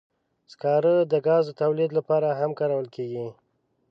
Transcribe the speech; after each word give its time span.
سکاره 0.51 0.95
د 1.11 1.13
ګاز 1.27 1.45
تولید 1.61 1.91
لپاره 1.97 2.27
هم 2.39 2.51
کارول 2.59 2.87
کېږي. 2.95 3.27